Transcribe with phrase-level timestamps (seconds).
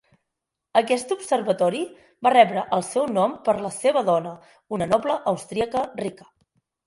[0.79, 1.81] Aquest observatori
[2.27, 4.31] va rebre el seu nom per la seva dona,
[4.79, 6.27] una noble austríaca rica.